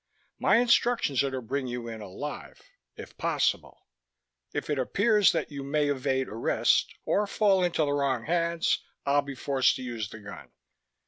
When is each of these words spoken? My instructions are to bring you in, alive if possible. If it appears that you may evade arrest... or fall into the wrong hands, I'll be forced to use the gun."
My 0.39 0.55
instructions 0.55 1.21
are 1.23 1.29
to 1.29 1.43
bring 1.43 1.67
you 1.67 1.87
in, 1.87 2.01
alive 2.01 2.59
if 2.95 3.15
possible. 3.19 3.85
If 4.51 4.67
it 4.67 4.79
appears 4.79 5.31
that 5.33 5.51
you 5.51 5.63
may 5.63 5.89
evade 5.89 6.27
arrest... 6.27 6.95
or 7.05 7.27
fall 7.27 7.63
into 7.63 7.85
the 7.85 7.93
wrong 7.93 8.25
hands, 8.25 8.79
I'll 9.05 9.21
be 9.21 9.35
forced 9.35 9.75
to 9.75 9.83
use 9.83 10.09
the 10.09 10.17
gun." 10.17 10.49